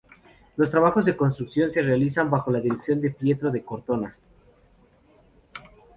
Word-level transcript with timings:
Los 0.57 0.71
trabajos 0.71 1.05
de 1.05 1.11
reconstrucción 1.11 1.69
se 1.69 1.83
realizaron 1.83 2.31
bajo 2.31 2.49
la 2.51 2.59
dirección 2.59 2.97
de 3.01 3.11
Pietro 3.13 3.47
da 3.53 3.61
Cortona. 3.69 4.09